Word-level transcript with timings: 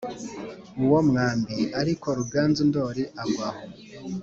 uwo 0.83 0.99
mwambi, 1.07 1.57
ariko 1.81 2.07
ruganzu 2.17 2.61
ndori 2.69 3.03
agwa 3.21 3.49
aho. 3.51 3.61